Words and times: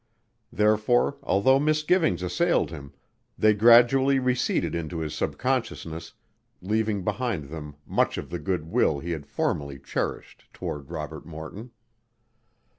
Therefore, 0.51 1.17
although 1.21 1.59
misgivings 1.59 2.23
assailed 2.23 2.71
him, 2.71 2.91
they 3.37 3.53
gradually 3.53 4.17
receded 4.17 4.73
into 4.73 4.97
his 4.97 5.13
subconsciousness, 5.13 6.13
leaving 6.59 7.03
behind 7.03 7.49
them 7.49 7.75
much 7.85 8.17
of 8.17 8.31
the 8.31 8.39
good 8.39 8.65
will 8.65 8.97
he 8.97 9.11
had 9.11 9.27
formerly 9.27 9.77
cherished 9.77 10.45
toward 10.53 10.89
Robert 10.89 11.23
Morton. 11.27 11.69